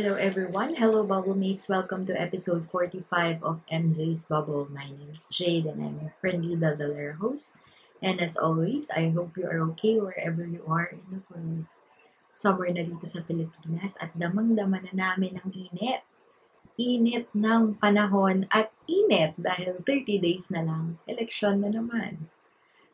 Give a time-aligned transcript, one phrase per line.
[0.00, 0.80] Hello everyone.
[0.80, 1.68] Hello Bubble Mates.
[1.68, 4.64] Welcome to episode 45 of MJ's Bubble.
[4.72, 7.52] My name is Jade and I'm your friendly Daldalera host.
[8.00, 11.68] And as always, I hope you are okay wherever you are in the world.
[12.32, 16.00] Somewhere na dito sa Pilipinas at damang-dama na namin ang init.
[16.80, 20.96] Init ng panahon at init dahil 30 days na lang.
[21.04, 22.24] Eleksyon na naman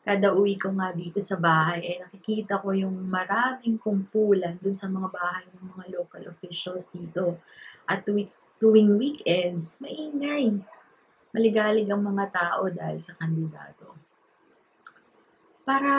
[0.07, 4.87] kada uwi ko nga dito sa bahay, eh nakikita ko yung maraming kumpulan dun sa
[4.87, 7.43] mga bahay ng mga local officials dito.
[7.83, 10.63] At tuwing, weekends, maingay.
[11.35, 13.99] Maligalig ang mga tao dahil sa kandidato.
[15.67, 15.91] Para,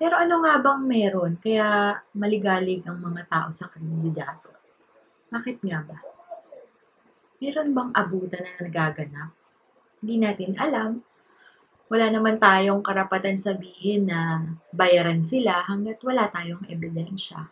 [0.00, 4.48] pero ano nga bang meron kaya maligalig ang mga tao sa kandidato?
[5.28, 6.00] Bakit nga ba?
[7.44, 9.36] Meron bang abutan na nagaganap?
[10.00, 11.04] Hindi natin alam
[11.88, 14.44] wala naman tayong karapatan sabihin na
[14.76, 17.48] bayaran sila hanggat wala tayong ebidensya.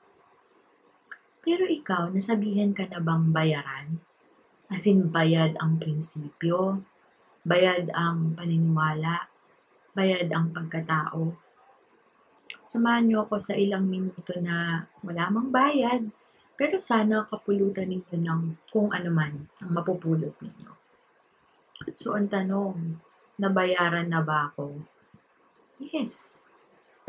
[1.40, 3.96] Pero ikaw, nasabihan ka na bang bayaran?
[4.68, 6.84] As in, bayad ang prinsipyo,
[7.46, 9.24] bayad ang paniniwala,
[9.96, 11.32] bayad ang pagkatao.
[12.66, 16.02] Samahan niyo ako sa ilang minuto na wala mang bayad,
[16.58, 20.72] pero sana kapulutan ninyo ng kung ano man ang mapupulot ninyo.
[21.94, 22.98] So, ang tanong,
[23.36, 24.80] nabayaran na ba ako?
[25.80, 26.42] Yes.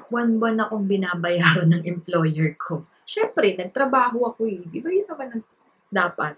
[0.07, 2.85] Buwan-buwan akong binabayaran ng employer ko.
[3.07, 4.61] Siyempre, nagtrabaho ako eh.
[4.67, 5.43] Di ba yun naman ang
[5.91, 6.35] dapat?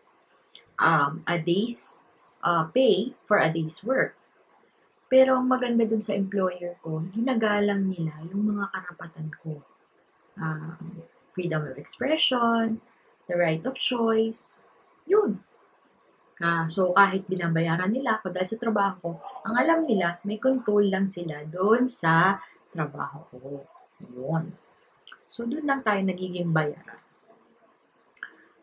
[0.79, 2.05] Um, a day's
[2.45, 4.15] uh, pay for a day's work.
[5.09, 9.57] Pero ang maganda dun sa employer ko, ginagalang nila yung mga karapatan ko.
[10.37, 11.01] Um,
[11.33, 12.77] freedom of expression,
[13.25, 14.61] the right of choice,
[15.09, 15.41] yun.
[16.39, 19.09] Uh, so, kahit binabayaran nila ako dahil sa trabaho ko,
[19.43, 22.39] ang alam nila, may control lang sila doon sa
[22.71, 23.59] trabaho ko.
[24.07, 24.47] Yun.
[25.27, 26.99] So, doon lang tayo nagiging bayaran.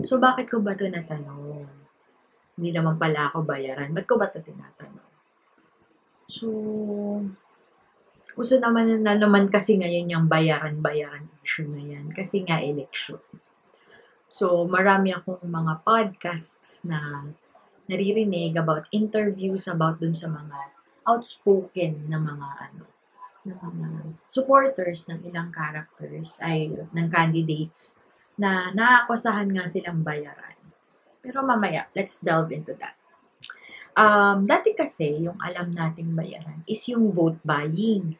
[0.00, 1.68] So, bakit ko ba ito natanong?
[2.56, 3.92] Hindi naman pala ako bayaran.
[3.92, 5.08] Ba't ko ba ito tinatanong?
[6.32, 6.48] So,
[8.36, 12.08] uso naman na naman kasi ngayon yung bayaran-bayaran issue na yan.
[12.12, 13.20] Kasi nga election.
[14.32, 17.24] So, marami akong mga podcasts na
[17.86, 20.74] naririnig about interviews about dun sa mga
[21.06, 22.84] outspoken na mga ano
[23.46, 28.02] ng mga supporters ng ilang characters ay ng candidates
[28.34, 30.58] na naakusahan nga silang bayaran.
[31.22, 32.98] Pero mamaya, let's delve into that.
[33.96, 38.18] Um, dati kasi, yung alam nating bayaran is yung vote buying.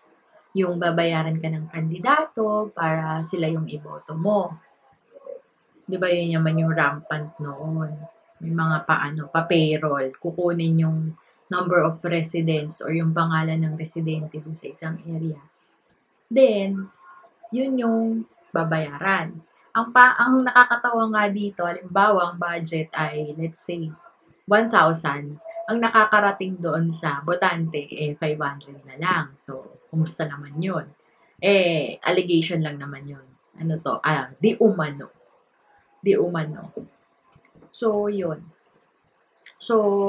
[0.56, 4.56] Yung babayaran ka ng kandidato para sila yung iboto mo.
[5.84, 7.92] Di ba yun naman yung rampant noon?
[8.40, 10.98] May mga paano, pa-payroll, kukunin yung
[11.46, 15.38] number of residents or yung pangalan ng residente dun sa isang area.
[16.26, 16.90] Then,
[17.54, 19.38] yun yung babayaran.
[19.76, 23.86] Ang pa ang nakakatawa nga dito, halimbawa ang budget ay let's say
[24.48, 25.36] 1,000.
[25.66, 29.26] Ang nakakarating doon sa botante eh 500 na lang.
[29.36, 30.86] So, kumusta naman 'yun?
[31.38, 33.26] Eh allegation lang naman 'yun.
[33.60, 34.00] Ano to?
[34.00, 35.12] Ah, di umano.
[36.00, 36.72] Di umano.
[37.76, 38.40] So, yun.
[39.60, 40.08] So,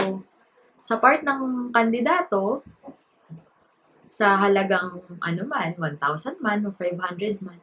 [0.79, 2.63] sa part ng kandidato,
[4.07, 7.59] sa halagang ano man, 1,000 man o 500 man,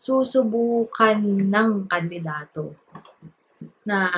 [0.00, 2.72] susubukan ng kandidato
[3.84, 4.08] na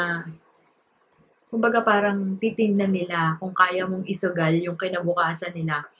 [1.50, 5.90] kumbaga parang titingnan nila kung kaya mong isugal yung kinabukasan nila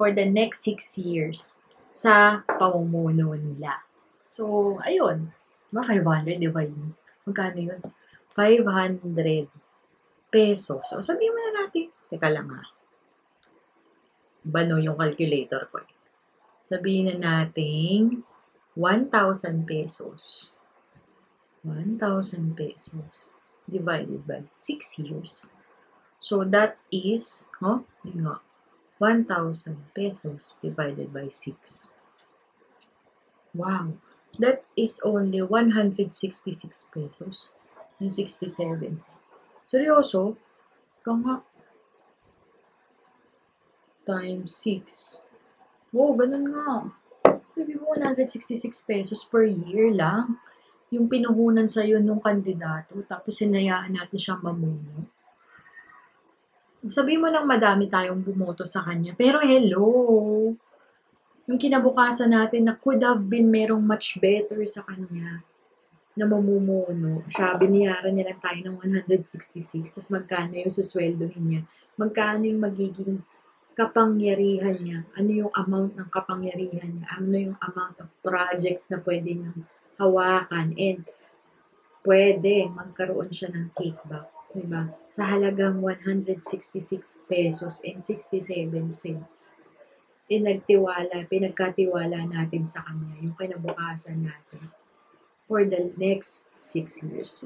[0.00, 1.60] for the next six years
[1.92, 3.84] sa pamumuno nila.
[4.24, 5.28] So, ayun.
[5.68, 6.96] Diba 500, di ba yun?
[7.28, 7.80] Magkano yun?
[8.40, 9.52] 500
[10.32, 10.80] pesos.
[10.88, 12.64] So, sabihin mo na natin, teka lang ha.
[14.40, 15.92] Bano yung calculator ko eh.
[16.72, 18.24] Sabihin na natin,
[18.72, 20.54] 1,000 pesos.
[21.60, 23.36] 1,000 pesos
[23.68, 25.52] divided by 6 years.
[26.16, 27.84] So, that is, huh?
[28.00, 28.40] Hindi nga.
[28.96, 31.92] 1,000 pesos divided by 6.
[33.52, 34.00] Wow.
[34.40, 36.16] That is only 166
[36.88, 37.50] pesos.
[38.00, 38.96] Yung 67.
[39.68, 40.40] Seryoso?
[41.04, 41.36] Ikaw nga.
[44.08, 45.92] Times 6.
[45.92, 46.88] Wow, ganun nga.
[47.52, 50.40] Sabi mo, 166 pesos per year lang.
[50.90, 55.06] Yung pinuhunan sa'yo nung kandidato, tapos sinayaan natin siyang mamuno.
[56.88, 59.12] sabi mo lang madami tayong bumoto sa kanya.
[59.14, 59.86] Pero hello,
[61.44, 65.44] yung kinabukasan natin na could have been merong much better sa kanya
[66.18, 67.22] na mamumuno.
[67.30, 68.76] Siya, biniyaran niya lang tayo ng
[69.06, 69.94] 166.
[69.94, 71.62] Tapos magkano yung susweldo niya?
[71.94, 73.22] Magkano yung magiging
[73.78, 75.06] kapangyarihan niya?
[75.14, 77.06] Ano yung amount ng kapangyarihan niya?
[77.14, 79.62] Ano yung amount of projects na pwede niyang
[80.02, 80.74] hawakan?
[80.74, 81.06] And
[82.02, 84.26] pwede magkaroon siya ng kickback.
[84.50, 84.90] Diba?
[85.06, 89.54] Sa halagang 166 pesos and 67 cents.
[90.26, 94.79] Pinagtiwala, pinagkatiwala natin sa kanya yung kinabukasan natin
[95.50, 97.42] for the next 6 years.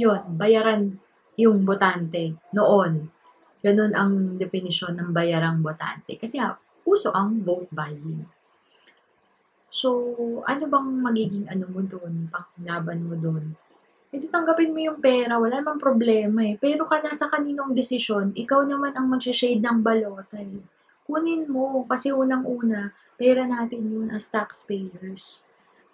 [0.00, 0.96] Yun, bayaran
[1.36, 3.12] yung botante noon.
[3.60, 6.16] Ganun ang definisyon ng bayarang botante.
[6.16, 6.56] Kasi nga,
[6.88, 8.24] uso ang vote buying.
[9.68, 10.16] So,
[10.48, 13.52] ano bang magiging ano mo doon, panglaban mo doon?
[14.08, 16.56] Hindi tanggapin mo yung pera, wala namang problema eh.
[16.56, 20.64] Pero ka nasa kaninong desisyon, ikaw naman ang mag-shade ng balota eh.
[21.04, 25.44] Kunin mo, kasi unang-una, pera natin yun as taxpayers.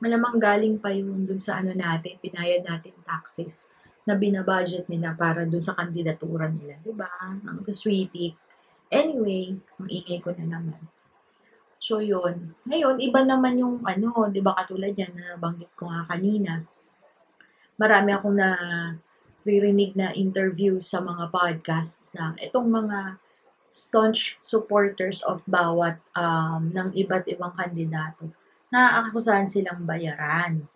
[0.05, 3.73] Malamang galing pa yun dun sa ano natin, pinayad natin taxes
[4.05, 6.77] na binabudget nila para dun sa kandidatura nila.
[6.85, 7.09] Diba?
[7.25, 8.37] Ang sweetie.
[8.93, 10.77] Anyway, ang ingay ko na naman.
[11.81, 12.53] So, yun.
[12.69, 16.61] Ngayon, iba naman yung ano, di ba katulad yan na banggit ko nga kanina
[17.79, 18.51] marami akong na
[19.45, 23.19] ririnig na interview sa mga podcasts na itong mga
[23.75, 28.31] staunch supporters of bawat um, ng iba't ibang kandidato
[28.75, 30.67] na akusahan silang bayaran.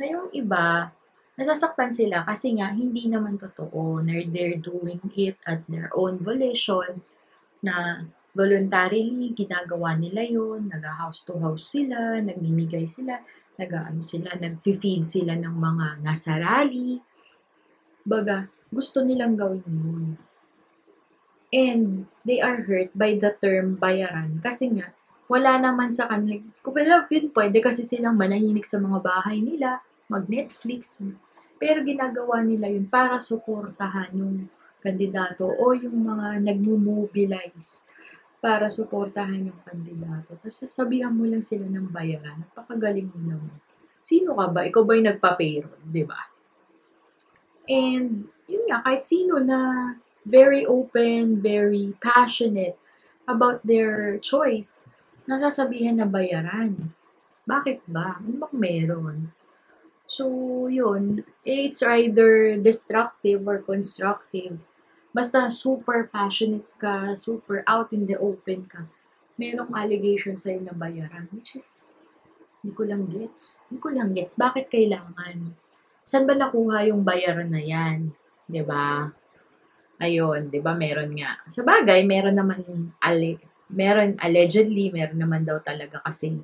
[0.00, 0.88] Na yung iba,
[1.36, 7.04] nasasaktan sila kasi nga hindi naman totoo na they're doing it at their own volition
[7.60, 8.00] na
[8.32, 13.20] voluntarily ginagawa nila yon nag-house to house sila, nagmimigay sila
[13.60, 16.96] nag-ano sila, nag-feed sila ng mga nasa rally.
[18.00, 20.04] Baga, gusto nilang gawin yun.
[21.52, 24.88] And they are hurt by the term bayaran kasi nga,
[25.30, 26.42] wala naman sa kanila.
[26.58, 29.78] Kung yun, pwede kasi silang manahimik sa mga bahay nila,
[30.10, 31.06] mag-Netflix.
[31.54, 34.50] Pero ginagawa nila yun para suportahan yung
[34.82, 37.86] kandidato o yung mga nagmo-mobilize
[38.42, 40.34] para suportahan yung kandidato.
[40.34, 42.42] Tapos sabihan mo lang sila ng bayaran.
[42.50, 43.54] Napakagaling mo naman.
[44.02, 44.66] Sino ka ba?
[44.66, 45.84] Ikaw ba yung nagpa-payroll?
[46.10, 46.20] Ba?
[47.70, 49.94] And, yun nga, kahit sino na
[50.26, 52.74] very open, very passionate
[53.30, 54.90] about their choice,
[55.30, 56.74] nasasabihan na bayaran.
[57.46, 58.18] Bakit ba?
[58.18, 59.30] Ano bang meron?
[60.10, 60.26] So,
[60.66, 61.22] yun.
[61.46, 64.58] It's either destructive or constructive
[65.10, 68.86] basta super passionate ka, super out in the open ka,
[69.34, 71.90] merong allegation sa'yo na bayaran, which is,
[72.62, 73.64] hindi ko lang gets.
[73.68, 74.38] Hindi ko lang gets.
[74.38, 75.56] Bakit kailangan?
[76.06, 78.10] Saan ba nakuha yung bayaran na yan?
[78.10, 78.52] ba?
[78.52, 78.86] Diba?
[80.00, 80.72] Ayun, ba?
[80.76, 81.40] Meron nga.
[81.48, 82.62] Sa bagay, meron naman
[83.00, 83.40] ale
[83.70, 86.38] meron allegedly, meron naman daw talaga kasi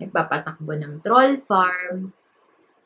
[0.00, 2.10] nagpapatakbo ng troll farm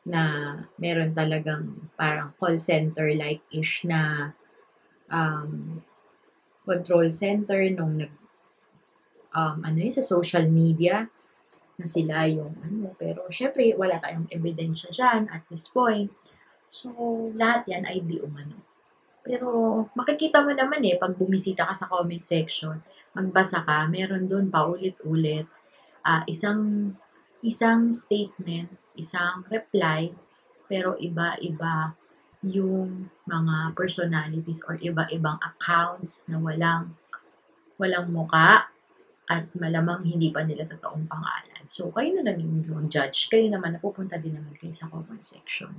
[0.07, 4.31] na meron talagang parang call center like ish na
[5.11, 5.83] um,
[6.67, 8.11] control center nung nag
[9.37, 11.07] um, ano yun, sa social media
[11.77, 12.91] na sila yung ano.
[12.97, 16.09] Pero, syempre, wala tayong ebidensya dyan at this point.
[16.73, 16.91] So,
[17.37, 18.66] lahat yan ay di umano.
[19.27, 19.49] Pero,
[19.99, 22.79] makikita mo naman eh, pag bumisita ka sa comment section,
[23.19, 25.51] magbasa ka, meron doon paulit-ulit,
[26.07, 26.95] uh, isang,
[27.43, 30.15] isang statement, isang reply,
[30.71, 31.91] pero iba-iba
[32.47, 36.95] yung mga personalities or iba-ibang accounts na walang
[37.77, 38.71] walang muka
[39.27, 41.65] at malamang hindi pa nila totoong pangalan.
[41.67, 43.27] So, kayo na lang yung judge.
[43.27, 45.75] Kayo naman, napupunta din naman kayo sa comment section.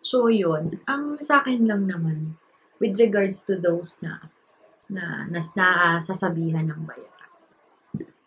[0.00, 0.80] So, yun.
[0.88, 2.36] Ang sa akin lang naman,
[2.80, 4.32] with regards to those na
[4.90, 5.66] na, na, na
[6.02, 7.30] sasabihan ng bayaran.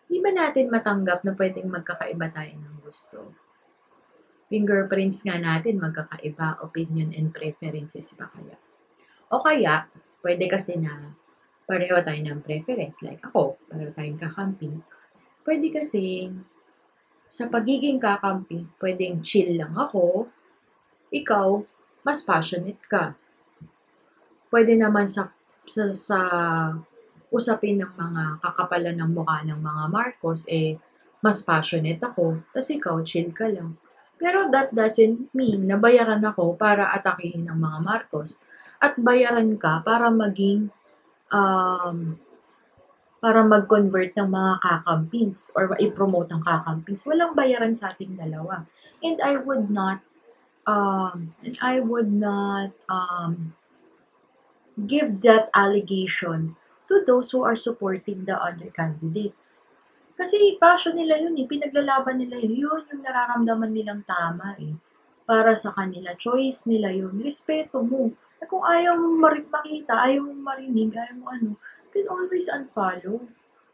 [0.08, 3.34] Di ba natin matanggap na pwedeng magkakaiba tayo ng gusto?
[4.54, 8.56] fingerprints nga natin magkakaiba, opinion and preferences ba kaya?
[9.32, 9.88] O kaya,
[10.22, 11.10] pwede kasi na
[11.64, 13.02] pareho tayo ng preference.
[13.02, 14.78] Like ako, pareho tayong kakamping.
[15.42, 16.30] Pwede kasi
[17.26, 20.30] sa pagiging kakamping, pwedeng chill lang ako,
[21.14, 21.62] ikaw,
[22.02, 23.14] mas passionate ka.
[24.50, 25.30] Pwede naman sa,
[25.64, 26.18] sa, sa
[27.30, 30.78] usapin ng mga kakapalan ng mukha ng mga Marcos, eh,
[31.24, 33.78] mas passionate ako, tapos ikaw, chill ka lang.
[34.14, 38.38] Pero that doesn't mean na bayaran ako para atakihin ang mga Marcos.
[38.78, 40.70] At bayaran ka para maging
[41.34, 42.14] um,
[43.18, 47.08] para mag-convert ng mga kakampings or i-promote ang kakampings.
[47.08, 48.68] Walang bayaran sa ating dalawa.
[49.00, 50.04] And I would not
[50.66, 53.54] um, and I would not um,
[54.80, 56.56] give that allegation
[56.88, 59.70] to those who are supporting the other candidates.
[60.14, 64.74] Kasi passion nila yun eh, pinaglalaban nila yun, yun yung nararamdaman nilang tama eh.
[65.24, 68.12] Para sa kanila, choice nila yun, respeto mo.
[68.38, 71.50] At kung ayaw mong mar- makita, ayaw mong marinig, ayaw mo ano,
[71.96, 73.24] then always unfollow.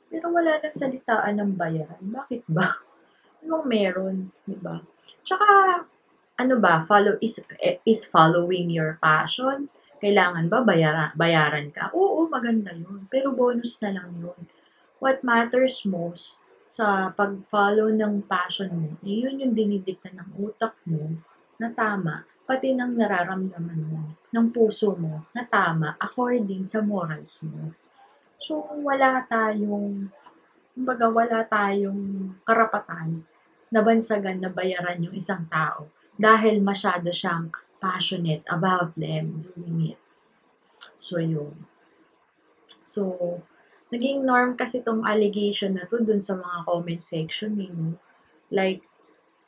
[0.09, 2.03] Pero wala nang salitaan ng bayaran.
[2.09, 2.79] Bakit ba?
[3.45, 4.17] Anong meron,
[4.47, 4.81] di ba?
[5.27, 5.47] Tsaka,
[6.41, 7.37] ano ba, follow is,
[7.85, 9.69] is following your passion?
[10.01, 11.93] Kailangan ba bayaran, bayaran ka?
[11.93, 13.05] Oo, maganda yun.
[13.13, 14.41] Pero bonus na lang yun.
[14.97, 21.19] What matters most sa pag-follow ng passion mo, eh, yun yung dinidikta ng utak mo
[21.59, 24.01] na tama, pati ng nararamdaman mo,
[24.33, 27.75] ng puso mo na tama according sa morals mo.
[28.39, 30.09] So, wala tayong,
[30.73, 33.27] kumbaga wala tayong karapatan
[33.69, 35.91] na bansagan na bayaran yung isang tao
[36.21, 37.49] dahil masyado siyang
[37.81, 40.01] passionate about them doing it.
[41.01, 41.57] So, yun.
[42.85, 43.17] So,
[43.89, 47.73] naging norm kasi tong allegation na to dun sa mga comment section eh.
[47.73, 47.97] No?
[48.53, 48.85] Like,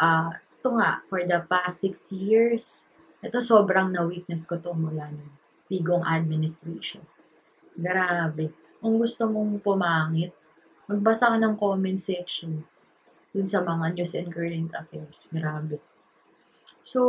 [0.00, 2.88] uh, ito nga, for the past six years,
[3.20, 5.30] ito sobrang na-witness ko to mula ng
[5.68, 7.04] Tigong administration.
[7.76, 8.52] Grabe.
[8.80, 10.32] Kung gusto mong pumangit,
[10.88, 12.64] magbasa ka ng comment section
[13.32, 15.28] dun sa mga news and current affairs.
[15.32, 15.80] Grabe.
[16.92, 17.00] So,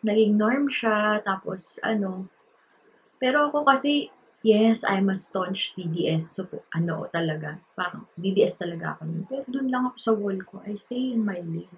[0.00, 2.32] naging norm siya, tapos ano,
[3.20, 4.08] pero ako kasi,
[4.40, 9.28] yes, I'm a staunch DDS, so ano talaga, parang DDS talaga ako.
[9.28, 11.76] Pero dun lang ako sa wall ko, I stay in my lane.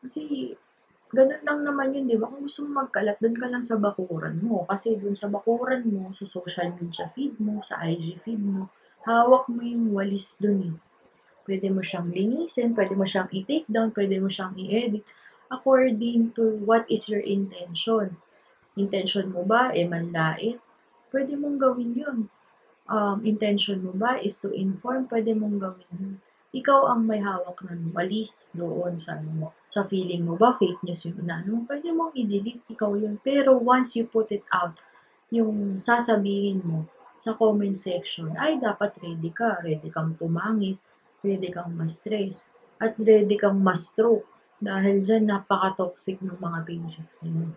[0.00, 0.48] Kasi,
[1.12, 2.32] ganun lang naman yun, di ba?
[2.32, 4.64] Kung gusto mo magkalat, dun ka lang sa bakuran mo.
[4.64, 8.72] Kasi dun sa bakuran mo, sa social media feed mo, sa IG feed mo,
[9.04, 10.76] hawak mo yung walis dun eh.
[11.44, 16.60] Pwede mo siyang linisin, pwede mo siyang i-take down, pwede mo siyang i-edit according to
[16.64, 18.16] what is your intention.
[18.76, 20.60] Intention mo ba, eh, manlait?
[21.08, 22.18] Pwede mong gawin yun.
[22.88, 25.08] Um, intention mo ba is to inform?
[25.08, 26.14] Pwede mong gawin yun.
[26.48, 29.46] Ikaw ang may hawak ng walis doon sa ano mo.
[29.68, 33.20] Sa feeling mo ba, fake news yung inaano mo, pwede mong i-delete, ikaw yun.
[33.20, 34.72] Pero once you put it out,
[35.28, 36.88] yung sasabihin mo
[37.20, 39.60] sa comment section, ay dapat ready ka.
[39.60, 40.80] Ready kang pumangit,
[41.20, 42.48] ready kang ma-stress,
[42.80, 47.50] at ready kang ma-stroke dahil dyan, napaka-toxic ng mga pages na yun.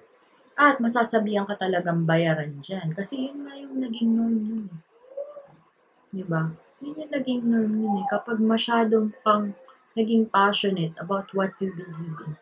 [0.54, 2.94] At masasabihan ka talagang bayaran dyan.
[2.94, 4.66] Kasi yun nga yung naging norm yun.
[6.14, 6.54] Diba?
[6.86, 8.06] Yun yung naging norm yun eh.
[8.06, 9.58] Kapag masyadong kang
[9.98, 12.34] naging passionate about what you believe in,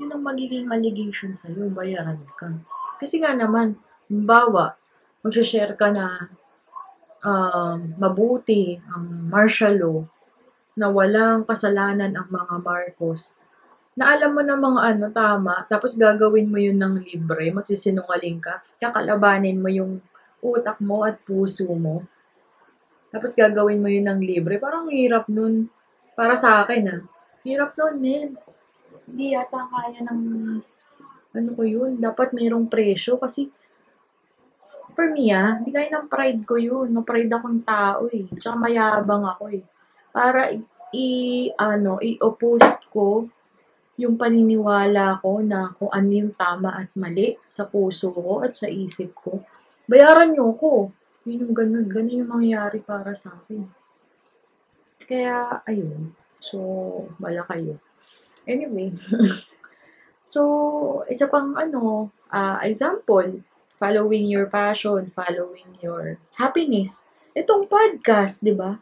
[0.00, 2.56] yun ang magiging allegation sa'yo, bayaran ka.
[2.96, 3.76] Kasi nga naman,
[4.08, 4.80] bawa,
[5.20, 6.32] mag-share ka na
[7.20, 9.98] um, mabuti ang martial law
[10.80, 13.39] na walang kasalanan ang mga Marcos
[14.00, 18.64] na alam mo na mga ano, tama, tapos gagawin mo yun ng libre, magsisinungaling ka,
[18.80, 20.00] kakalabanin mo yung
[20.40, 22.00] utak mo at puso mo,
[23.12, 25.68] tapos gagawin mo yun ng libre, parang hirap nun,
[26.16, 27.00] para sa akin ah,
[27.44, 28.32] hirap nun, men.
[29.04, 30.20] Hindi yata kaya ng,
[31.36, 33.52] ano ko yun, dapat mayroong presyo, kasi,
[34.96, 39.28] for me ah, hindi kaya ng pride ko yun, ma-pride akong tao eh, tsaka mayabang
[39.28, 39.64] ako eh,
[40.08, 40.48] para
[40.96, 41.06] i
[41.60, 43.28] ano, i-oppose ko
[44.00, 48.66] yung paniniwala ko na kung ano yung tama at mali sa puso ko at sa
[48.66, 49.44] isip ko,
[49.84, 50.88] bayaran nyo ko.
[51.28, 51.86] Yun yung ganun.
[51.86, 53.68] Ganun yung mangyayari para sa akin.
[55.04, 56.16] Kaya, ayun.
[56.40, 56.56] So,
[57.20, 57.76] wala kayo.
[58.48, 58.96] Anyway.
[60.32, 60.40] so,
[61.12, 63.44] isa pang ano, uh, example,
[63.76, 67.10] following your passion, following your happiness.
[67.36, 68.80] Itong podcast, di ba?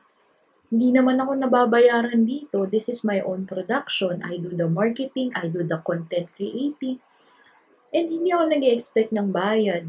[0.68, 2.68] Hindi naman ako nababayaran dito.
[2.68, 4.20] This is my own production.
[4.20, 7.00] I do the marketing, I do the content creating.
[7.88, 9.88] And hindi ako nag expect ng bayad.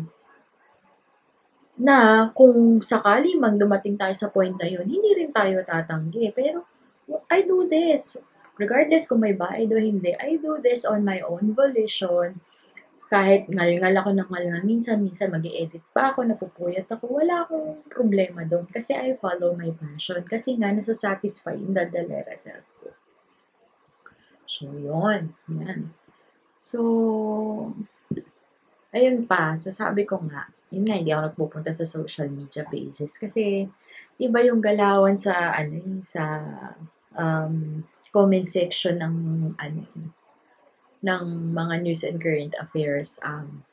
[1.79, 6.31] Na kung sakali mang dumating tayo sa point na yun, hindi rin tayo tatanggi.
[6.31, 6.63] Pero
[7.27, 8.15] I do this.
[8.55, 12.39] Regardless kung may bayad o hindi, I do this on my own volition
[13.09, 18.45] kahit ngal-ngal ako ng ngal minsan-minsan mag edit pa ako, napupuyat ako, wala akong problema
[18.45, 20.21] doon kasi I follow my passion.
[20.21, 22.93] Kasi nga, nasa-satisfy yung dadalera self ko.
[24.45, 25.33] So, yun.
[25.57, 25.89] Yan.
[26.61, 26.79] So,
[28.93, 33.65] ayun pa, sasabi ko nga, yun nga, hindi ako nagpupunta sa social media pages kasi
[34.21, 36.45] iba yung galawan sa, ano, sa
[37.17, 37.81] um,
[38.13, 39.15] comment section ng,
[39.57, 39.81] ano,
[40.99, 43.63] ng mga news and current affairs um,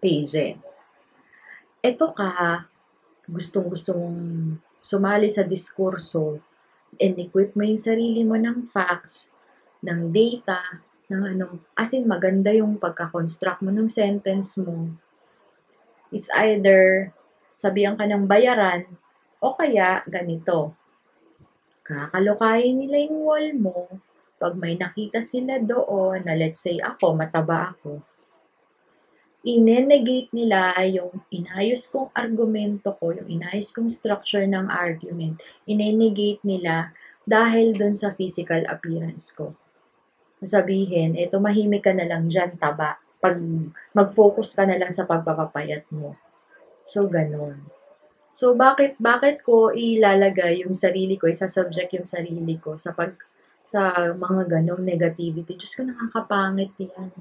[0.00, 0.84] pages.
[1.80, 2.64] Ito ka,
[3.26, 4.20] gustong-gusto mong
[4.84, 6.38] sumali sa diskurso
[7.00, 9.34] and equip mo yung sarili mo ng facts,
[9.82, 10.62] ng data,
[11.10, 11.46] ng ano,
[11.78, 14.94] as in maganda yung pagka-construct mo ng sentence mo.
[16.14, 17.10] It's either
[17.58, 18.86] sabihan ka ng bayaran
[19.42, 20.74] o kaya ganito.
[21.86, 23.78] Kakalokahin nila yung wall mo.
[24.36, 28.04] Pag may nakita sila doon na let's say ako, mataba ako,
[29.46, 35.38] inenegate nila yung inayos kong argumento ko, yung inayos kong structure ng argument,
[35.70, 36.90] inenegate nila
[37.22, 39.54] dahil dun sa physical appearance ko.
[40.42, 42.98] Sabihin, eto mahimik ka na lang dyan, taba.
[43.22, 43.40] Pag
[43.96, 46.18] mag-focus ka na lang sa pagpapapayat mo.
[46.84, 47.62] So, ganun.
[48.36, 53.16] So, bakit, bakit ko ilalagay yung sarili ko, isa-subject yung sarili ko sa pag,
[53.76, 55.52] sa mga ganong negativity.
[55.52, 57.12] Diyos ko, nakakapangit yan.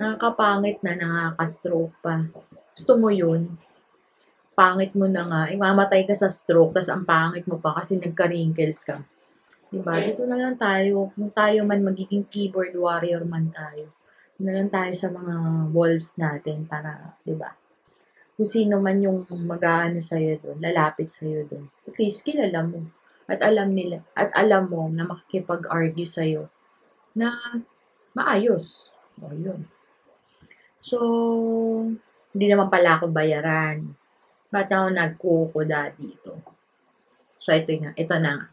[0.00, 2.24] Nakakapangit na, nakaka-stroke pa.
[2.72, 3.52] Gusto mo yun?
[4.56, 5.42] Pangit mo na nga.
[5.52, 8.96] Imamatay ka sa stroke, tas ang pangit mo pa kasi nagka-wrinkles ka.
[9.68, 9.92] Diba?
[10.00, 11.12] Dito na lang tayo.
[11.12, 13.92] Kung tayo man magiging keyboard warrior man tayo.
[14.40, 17.52] Na lang tayo sa mga walls natin para, diba?
[18.40, 21.68] Kung sino man yung mag-aano sa'yo doon, lalapit sa'yo doon.
[21.84, 22.88] At least kilala mo.
[23.30, 26.50] At alam nila, at alam mo na makikipag-argue sa'yo
[27.14, 27.38] na
[28.10, 28.90] maayos.
[29.22, 29.70] O, yun.
[30.82, 30.98] So,
[32.34, 33.94] hindi naman pala ako bayaran.
[34.50, 36.42] Ba't ako nagkukuda dito?
[37.38, 37.94] So, ito na.
[37.94, 38.50] Ito na.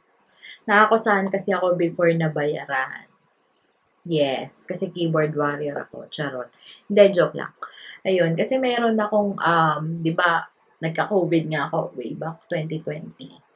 [0.70, 3.10] Nakakusahan kasi ako before na bayaran.
[4.08, 6.06] Yes, kasi keyboard warrior ako.
[6.14, 6.54] Charot.
[6.86, 7.52] Hindi, joke lang.
[8.06, 10.46] Ayun, kasi meron akong, um, di ba,
[10.80, 13.47] nagka-COVID nga ako way back 2020.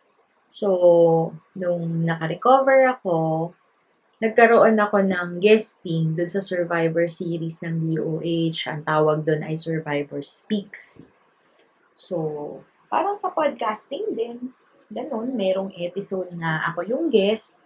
[0.52, 3.50] So, nung naka-recover ako,
[4.20, 8.68] nagkaroon ako ng guesting dun sa Survivor series ng DOH.
[8.68, 11.08] Ang tawag dun ay Survivor Speaks.
[11.96, 12.60] So,
[12.92, 14.52] parang sa podcasting din.
[14.92, 17.64] Ganun, merong episode na ako yung guest.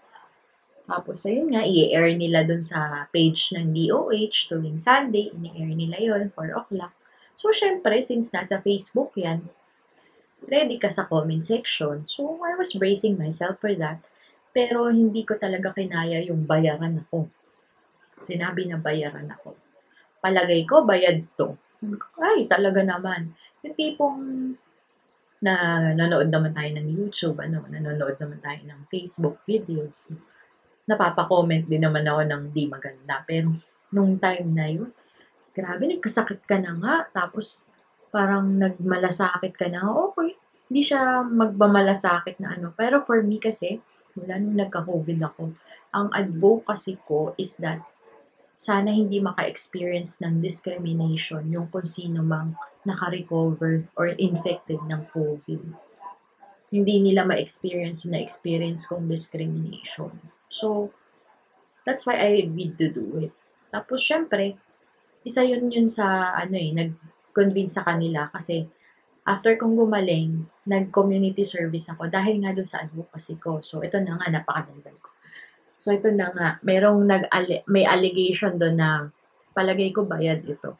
[0.85, 5.33] Tapos, ayun nga, i-air nila dun sa page ng DOH tuwing Sunday.
[5.33, 6.93] I-air nila yon 4 o'clock.
[7.33, 9.41] So, syempre, since nasa Facebook yan,
[10.47, 12.05] ready ka sa comment section.
[12.05, 14.01] So, I was bracing myself for that.
[14.55, 17.27] Pero, hindi ko talaga kinaya yung bayaran ako.
[18.23, 19.57] Sinabi na bayaran ako.
[20.23, 21.53] Palagay ko, bayad to.
[22.17, 23.29] Ay, talaga naman.
[23.61, 24.19] Yung tipong
[25.43, 25.53] na
[25.93, 30.15] nanonood naman tayo ng YouTube, ano, nanonood naman tayo ng Facebook videos
[30.85, 33.21] napapa-comment din naman ako ng di maganda.
[33.25, 33.53] Pero,
[33.93, 34.89] nung time na yun,
[35.51, 36.95] grabe, nagkasakit ka na nga.
[37.09, 37.65] Tapos,
[38.15, 39.83] parang nagmalasakit ka na.
[39.83, 40.31] Okay,
[40.71, 42.71] hindi siya magmamalasakit na ano.
[42.71, 43.83] Pero for me kasi,
[44.15, 45.51] mula nung nagka-COVID ako,
[45.91, 47.83] ang advocacy ko is that
[48.55, 52.55] sana hindi maka-experience ng discrimination yung kung sino mang
[52.87, 55.61] naka-recover or infected ng COVID.
[56.71, 60.15] Hindi nila ma-experience yung na-experience kong discrimination.
[60.47, 60.95] So,
[61.83, 63.35] that's why I agreed to do it.
[63.69, 64.55] Tapos, syempre,
[65.27, 66.71] isa yun yun sa, ano eh,
[67.35, 68.63] nag-convince sa kanila kasi
[69.27, 73.59] after kong gumaling, nag-community service ako dahil nga doon sa advocacy ko.
[73.59, 75.11] So, ito na nga, napakadaldal ko.
[75.75, 77.27] So, ito na nga, merong nag
[77.67, 79.11] may allegation doon na
[79.51, 80.79] palagay ko bayad ito.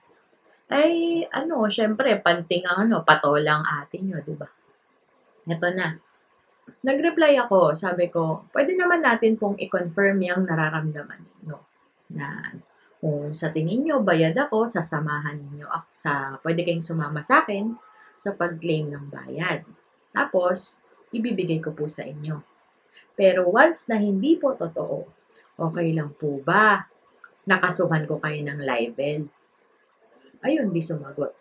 [0.72, 4.48] Ay, ano, syempre, panting ang ano, patolang atin nyo, di ba?
[5.52, 5.92] Ito na.
[6.86, 11.58] Nag-reply ako, sabi ko, pwede naman natin pong i-confirm yung nararamdaman ninyo.
[12.16, 12.32] Na
[13.00, 17.76] kung sa tingin nyo, bayad ako, sasamahan niyo ako sa, pwede kayong sumama sa akin
[18.20, 19.62] sa pag-claim ng bayad.
[20.16, 20.82] Tapos,
[21.12, 22.40] ibibigay ko po sa inyo.
[23.16, 25.08] Pero once na hindi po totoo,
[25.60, 26.84] okay lang po ba?
[27.46, 29.30] Nakasuhan ko kayo ng libel.
[30.42, 31.32] Ayun, di sumagot.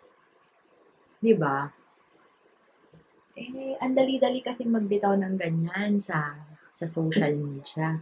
[1.19, 1.67] Di ba?
[3.35, 6.31] Eh, ang dali-dali kasing magbitaw ng ganyan sa
[6.75, 7.99] sa social media.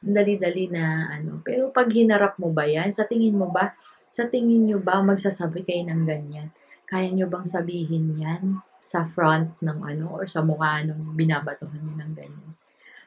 [0.00, 1.44] Dali-dali na ano.
[1.44, 3.76] Pero pag hinarap mo ba yan, sa tingin mo ba,
[4.08, 6.48] sa tingin nyo ba magsasabi kayo ng ganyan?
[6.88, 11.94] Kaya nyo bang sabihin yan sa front ng ano or sa mukha nung binabatuhan nyo
[12.00, 12.52] ng ganyan?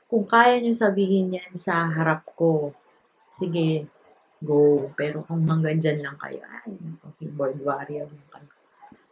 [0.07, 2.71] Kung kaya nyo sabihin yan sa harap ko,
[3.33, 3.89] sige,
[4.37, 4.93] go.
[4.93, 6.77] Pero kung hanggang dyan lang kayo, ay,
[7.17, 8.51] keyboard warrior lang kayo.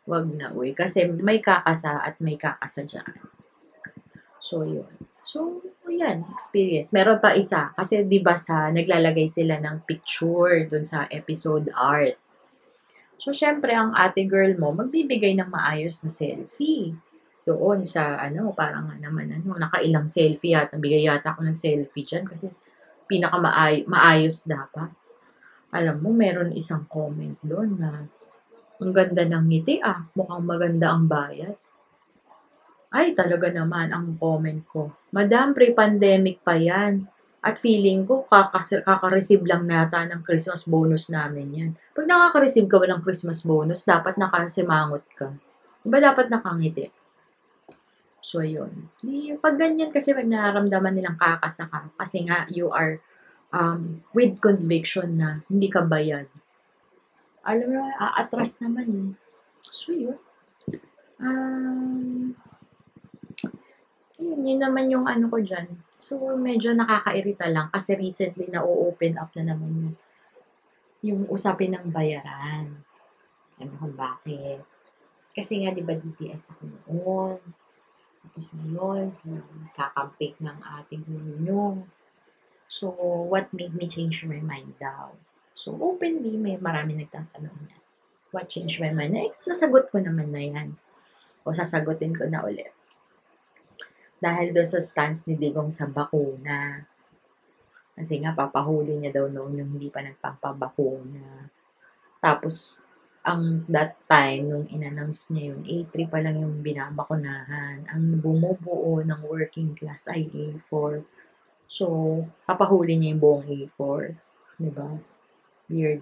[0.06, 0.78] Wag na, uy.
[0.78, 3.10] Kasi may kakasa at may kakasa dyan.
[4.38, 5.01] So, yun.
[5.22, 6.90] So, yan, experience.
[6.90, 7.70] Meron pa isa.
[7.78, 12.18] Kasi, di ba sa, naglalagay sila ng picture dun sa episode art.
[13.22, 16.98] So, syempre, ang ate girl mo, magbibigay ng maayos na selfie.
[17.46, 22.26] Doon sa, ano, parang naman, ano, nakailang selfie at nabigay yata ako ng selfie dyan
[22.26, 22.50] kasi
[23.06, 23.38] pinaka
[23.86, 24.90] maayos dapat.
[25.72, 28.10] Alam mo, meron isang comment doon na
[28.82, 30.02] ang ganda ng ngiti ah.
[30.18, 31.54] Mukhang maganda ang bayad.
[32.92, 34.92] Ay, talaga naman ang comment ko.
[35.16, 37.08] Madam, pre-pandemic pa yan.
[37.42, 41.72] At feeling ko, kakas- kaka-receive lang nata ng Christmas bonus namin yan.
[41.96, 45.32] Pag nakaka-receive ka walang Christmas bonus, dapat nakasimangot ka.
[45.82, 46.92] Diba dapat nakangiti?
[48.22, 48.92] So, yun.
[49.02, 53.02] Di, pag ganyan kasi pag nararamdaman nilang kakasaka, kasi nga you are
[53.56, 56.30] um, with conviction na hindi ka bayad.
[57.42, 59.10] Alam mo, aatras naman eh.
[59.66, 60.20] So, yun.
[61.18, 62.38] Um,
[64.22, 65.66] yun, yun naman yung ano ko dyan.
[65.98, 69.94] So, medyo nakakairita lang kasi recently na-open up na naman yung,
[71.02, 72.70] yung usapin ng bayaran.
[73.58, 74.62] Ano kung bakit.
[75.34, 77.38] Kasi nga, di ba, DTS ako noon.
[78.22, 79.10] Tapos ngayon,
[79.74, 81.82] kakampik ng ating union.
[82.70, 82.94] So,
[83.28, 85.12] what made me change my mind daw?
[85.58, 87.78] So, openly, may marami nagtatanong na.
[88.32, 89.18] What changed my mind?
[89.18, 90.70] Eh, nasagot ko naman na yan.
[91.44, 92.72] O sasagutin ko na ulit.
[94.22, 96.78] Dahil doon sa stance ni Digong sa bakuna.
[97.98, 101.50] Kasi nga, papahuli niya daw noon yung hindi pa nagpapabakuna.
[102.22, 102.86] Tapos,
[103.22, 107.86] ang that time, nung in-announce niya yun, A3 pa lang yung binabakunahan.
[107.90, 111.06] Ang bumubuo ng working class ay A4.
[111.70, 111.86] So,
[112.46, 114.02] papahuli niya yung buong A4.
[114.58, 114.90] Diba?
[115.70, 116.02] Weird.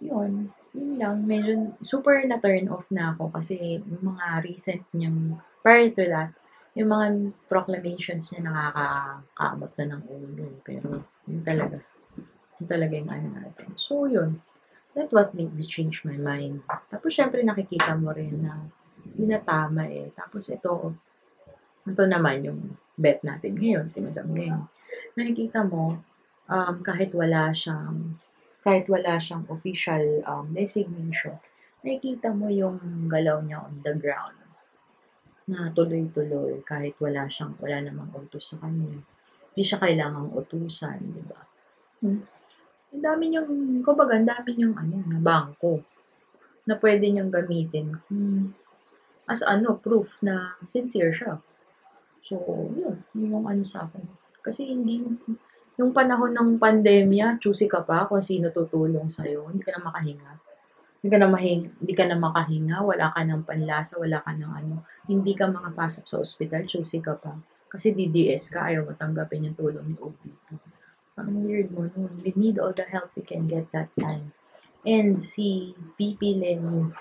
[0.00, 0.48] Yun.
[0.72, 1.16] Yun lang.
[1.28, 6.32] Medyo super na turn off na ako kasi yung mga recent niyang, prior to that,
[6.78, 7.06] yung mga
[7.50, 10.46] proclamations niya nakakakamot na ng ulo.
[10.62, 10.88] Pero,
[11.26, 11.78] yun talaga.
[12.60, 13.68] Yun talaga yung ano natin.
[13.74, 14.38] So, yun
[14.94, 16.66] That what made me change my mind.
[16.90, 20.10] Tapos, syempre, nakikita mo rin na tama eh.
[20.10, 20.98] Tapos, ito,
[21.86, 24.66] ito naman yung bet natin ngayon, si Madam Geng.
[25.14, 26.02] Nakikita mo,
[26.50, 28.18] um, kahit wala siyang,
[28.66, 31.38] kahit wala siyang official um, designation,
[31.86, 34.49] nakikita mo yung galaw niya on the ground
[35.50, 38.94] na tuloy-tuloy kahit wala siyang, wala namang utos sa kanya.
[39.50, 41.40] Hindi siya kailangang utusan, di ba?
[42.06, 42.22] Hmm
[42.90, 43.50] ang dami niyang,
[43.86, 45.78] kumbaga, ang dami niyang, ano, na bangko
[46.66, 48.50] na pwede niyang gamitin hmm,
[49.30, 51.38] as ano, proof na sincere siya.
[52.20, 52.42] So,
[52.74, 54.04] yun, yun yung ano sa akin.
[54.42, 55.06] Kasi hindi,
[55.78, 59.46] yung panahon ng pandemya, choosy ka pa kung sino tutulong sa'yo.
[59.46, 60.30] Hindi ka na makahinga.
[61.00, 64.52] Hindi ka na, mahing, hindi ka na makahinga, wala ka ng panlasa, wala ka ng
[64.52, 64.84] ano.
[65.08, 67.40] Hindi ka makapasok sa ospital, choosy ka pa.
[67.72, 70.44] Kasi DDS ka, ayaw matanggapin yung tulong ni OPP.
[71.16, 72.12] Ang weird mo nun.
[72.20, 74.32] We need all the help we can get that time.
[74.84, 76.92] And si VP Lenny,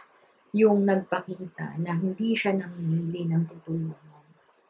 [0.56, 4.16] yung nagpakita na hindi siya namimili ng tutulungan.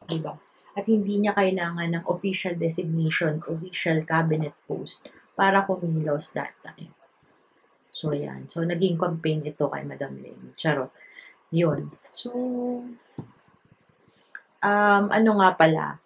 [0.06, 0.34] Diba?
[0.74, 6.94] At hindi niya kailangan ng official designation, official cabinet post para kumilos that time.
[7.90, 8.46] So, yan.
[8.46, 10.54] So, naging campaign ito kay Madam Lenny.
[10.54, 10.90] Charot.
[11.50, 11.90] Yun.
[12.10, 12.30] So,
[14.62, 15.98] um, ano nga pala,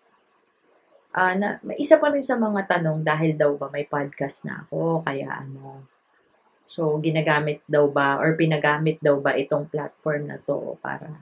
[1.15, 5.05] uh, na, isa pa rin sa mga tanong dahil daw ba may podcast na ako,
[5.07, 5.87] kaya ano,
[6.65, 11.13] so ginagamit daw ba or pinagamit daw ba itong platform na to para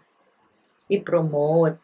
[0.86, 1.82] i-promote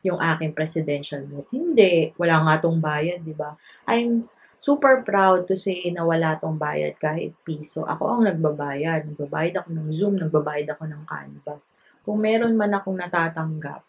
[0.00, 1.52] yung aking presidential vote.
[1.52, 3.52] Hindi, wala nga tong bayad, di ba?
[3.84, 4.24] I'm
[4.60, 7.80] super proud to say na wala tong bayad kahit piso.
[7.88, 9.08] Ako ang nagbabayad.
[9.08, 11.56] Nagbabayad ako ng Zoom, nagbabayad ako ng Canva.
[12.04, 13.80] Kung meron man akong natatanggap,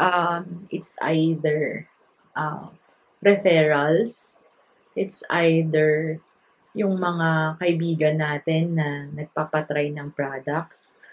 [0.00, 1.84] um, it's either
[2.32, 2.72] uh,
[3.20, 4.48] referrals.
[4.96, 6.16] It's either
[6.72, 11.04] yung mga kaibigan natin na nagpapatry ng products.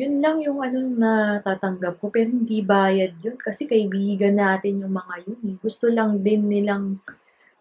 [0.00, 1.12] Yun lang yung ano na
[1.44, 2.08] tatanggap ko.
[2.08, 5.40] Pero hindi bayad yun kasi kaibigan natin yung mga yun.
[5.52, 5.56] Eh.
[5.60, 6.96] Gusto lang din nilang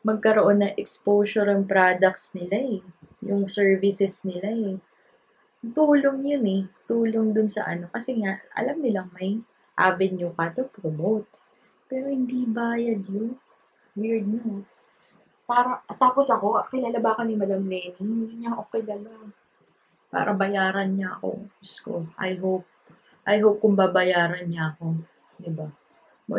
[0.01, 2.81] magkaroon ng exposure ng products nila eh.
[3.21, 4.77] Yung services nila eh.
[5.61, 6.61] Tulong yun eh.
[6.89, 7.85] Tulong dun sa ano.
[7.93, 9.37] Kasi nga, alam nilang may
[9.77, 11.29] avenue ka to promote.
[11.85, 13.37] Pero hindi bayad yun.
[13.93, 14.65] Weird no.
[15.45, 17.91] Para, tapos ako, kilala ba ka ni Madam Lenny?
[17.99, 19.11] Hindi niya ako kilala.
[20.07, 21.45] Para bayaran niya ako.
[21.59, 22.65] Diyos ko, I hope,
[23.27, 24.97] I hope kung babayaran niya ako.
[25.37, 25.67] Diba?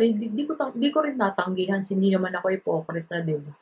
[0.01, 3.53] Eh, di, di, ko, di ko rin natanggihan, hindi naman ako hypocrite na, diba?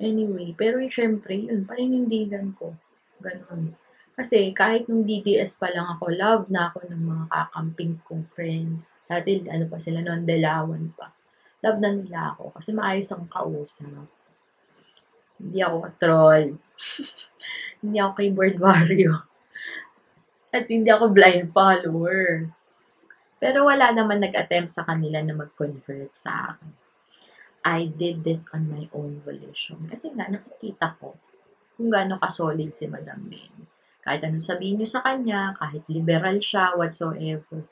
[0.00, 2.72] Anyway, pero syempre, yun, paninindigan ko.
[3.20, 3.76] Ganun.
[4.12, 9.00] Kasi kahit nung DDS pa lang ako, love na ako ng mga kakamping kong friends.
[9.08, 11.08] Dati, ano pa sila noon, Delawan pa.
[11.64, 14.04] Love na nila ako kasi maayos akong kausap.
[15.38, 16.46] Hindi ako troll.
[17.80, 19.16] hindi ako keyboard warrior.
[20.52, 22.52] At hindi ako blind follower.
[23.42, 26.70] Pero wala naman nag-attempt sa kanila na mag-convert sa akin.
[27.66, 29.82] I did this on my own volition.
[29.90, 31.18] Kasi nga, nakikita ko
[31.74, 33.66] kung gaano ka-solid si Madam Lynn
[34.02, 37.62] kahit anong sabihin nyo sa kanya, kahit liberal siya, whatsoever,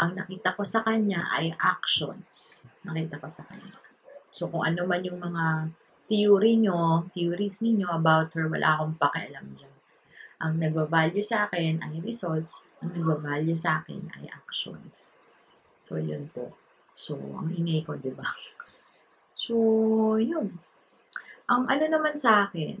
[0.00, 2.64] ang nakita ko sa kanya ay actions.
[2.88, 3.76] Nakita ko sa kanya.
[4.32, 5.68] So, kung ano man yung mga
[6.08, 9.67] theory nyo, theories ninyo about her, wala akong pakialam dyan.
[10.38, 15.18] Ang nagbabalyo sa akin ay results, ang nagbabalyo sa akin ay actions.
[15.82, 16.54] So, yun po.
[16.94, 18.30] So, ang ingay ko, di ba?
[19.34, 19.54] So,
[20.18, 20.54] yun.
[21.50, 22.78] Ang ano naman sa akin,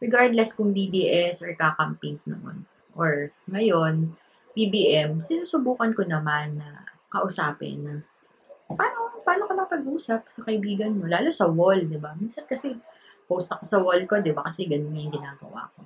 [0.00, 2.64] regardless kung DDS or kakamping noon,
[2.96, 4.16] or ngayon,
[4.54, 8.00] BBM, sinusubukan ko naman na kausapin na
[8.70, 11.10] paano, paano ka makapag-usap sa kaibigan mo?
[11.10, 12.14] Lalo sa wall, di ba?
[12.14, 12.78] Minsan kasi
[13.26, 14.46] post ako sa wall ko, di ba?
[14.46, 15.82] Kasi ganun yung ginagawa ko.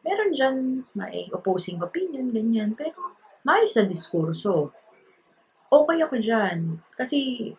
[0.00, 0.56] Meron dyan
[0.96, 2.72] may opposing opinion, ganyan.
[2.72, 3.12] Pero
[3.44, 4.72] maayos na diskurso.
[5.70, 6.80] Okay ako dyan.
[6.96, 7.50] Kasi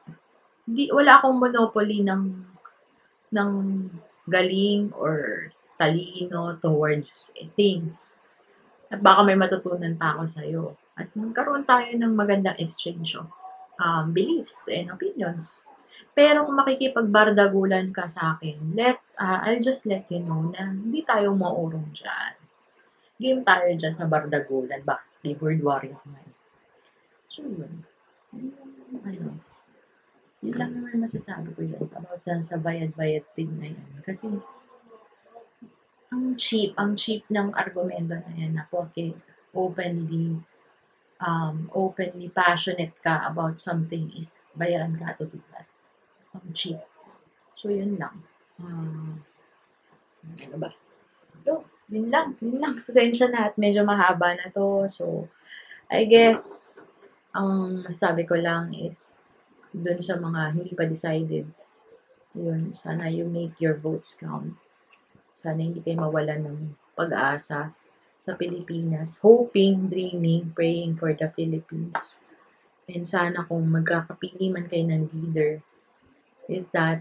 [0.65, 2.23] di, wala akong monopoly ng
[3.32, 3.51] ng
[4.27, 5.47] galing or
[5.80, 8.19] talino towards things.
[8.91, 10.63] At baka may matutunan pa ako sa'yo.
[10.99, 13.32] At magkaroon tayo ng magandang exchange of
[13.80, 15.71] um, beliefs and opinions.
[16.12, 21.08] Pero kung makikipagbardagulan ka sa akin, let, uh, I'll just let you know na hindi
[21.08, 22.34] tayo maurong dyan.
[23.15, 24.84] Game tayo dyan sa bardagulan.
[24.84, 26.21] Ba, keyboard warrior nga.
[27.32, 27.88] So, yun.
[29.08, 29.39] Ano,
[30.43, 33.89] yun lang naman masasabi ko yun about dyan sa bayad-bayad thing na yun.
[34.04, 34.28] Kasi,
[36.12, 39.15] ang cheap, ang cheap ng argumento na yan na okay,
[39.56, 40.43] openly,
[41.24, 45.39] um, openly passionate ka about something is bayaran ka to do.
[46.35, 46.79] Ang cheap.
[47.59, 48.15] So, yun lang.
[48.61, 49.15] Uh,
[50.47, 50.69] ano ba?
[51.43, 52.79] So, yun lang, yun lang.
[52.79, 54.87] Pasensya na at medyo mahaba na to.
[54.87, 55.27] So,
[55.91, 56.43] I guess,
[57.35, 59.19] ang masabi ko lang is,
[59.75, 61.47] dun sa mga hindi pa decided,
[62.31, 64.55] yun, sana you make your votes count.
[65.35, 66.59] Sana hindi kayo mawalan ng
[66.95, 67.75] pag-asa
[68.21, 69.19] sa Pilipinas.
[69.19, 72.21] Hoping, dreaming, praying for the Philippines.
[72.87, 75.59] And sana kung magkakapili man kayo ng leader,
[76.51, 76.99] is that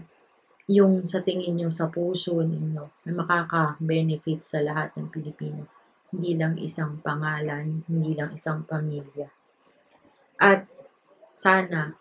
[0.71, 5.67] yung sa tingin nyo sa puso ninyo, may makaka-benefit sa lahat ng Pilipino.
[6.15, 9.27] Hindi lang isang pangalan, hindi lang isang pamilya.
[10.39, 10.67] At
[11.35, 11.91] sana,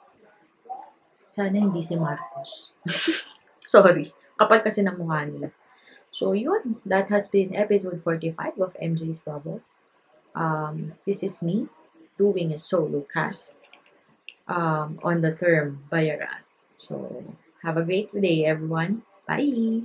[1.26, 2.74] sana hindi si Marcos.
[3.74, 4.10] Sorry.
[4.38, 5.50] Kapal kasi ng mukha nila.
[6.10, 6.82] So, yun.
[6.86, 9.62] That has been episode 45 of MJ's Bubble.
[10.34, 11.70] Um, this is me
[12.18, 13.56] doing a solo cast
[14.50, 16.49] um, on the term bayaran.
[16.80, 16.96] So,
[17.60, 19.04] have a great day, everyone.
[19.28, 19.84] Bye!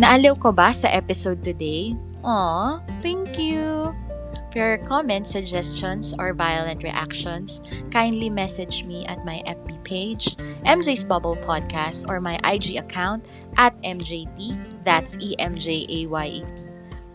[0.00, 1.92] Naaliw ko ba sa episode today?
[2.24, 3.92] Aw, thank you!
[4.48, 7.60] For your comments, suggestions, or violent reactions,
[7.92, 10.32] kindly message me at my FB page,
[10.64, 13.28] MJ's Bubble Podcast, or my IG account
[13.60, 16.67] at MJT, that's E-M-J-A-Y-E-T.